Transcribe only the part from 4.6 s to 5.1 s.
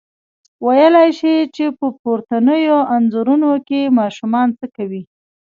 کوي؟